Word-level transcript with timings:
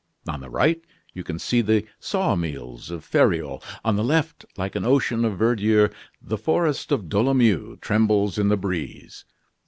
On 0.27 0.39
the 0.39 0.49
right 0.49 0.83
you 1.13 1.23
can 1.23 1.37
see 1.37 1.61
the 1.61 1.85
saw 1.99 2.35
mills 2.35 2.89
of 2.89 3.05
Fereol. 3.05 3.61
On 3.85 3.97
the 3.97 4.03
left, 4.03 4.47
like 4.57 4.75
an 4.75 4.83
ocean 4.83 5.23
of 5.23 5.37
verdure, 5.37 5.91
the 6.19 6.39
forest 6.39 6.91
of 6.91 7.07
Dolomien 7.07 7.77
trembles 7.81 8.39
in 8.39 8.47
the 8.47 8.57
breeze. 8.57 9.25